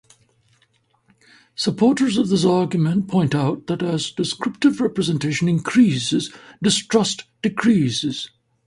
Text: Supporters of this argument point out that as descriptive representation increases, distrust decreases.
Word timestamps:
Supporters 1.53 2.17
of 2.17 2.29
this 2.29 2.43
argument 2.43 3.07
point 3.07 3.35
out 3.35 3.67
that 3.67 3.83
as 3.83 4.09
descriptive 4.09 4.81
representation 4.81 5.47
increases, 5.47 6.33
distrust 6.59 7.25
decreases. 7.43 8.31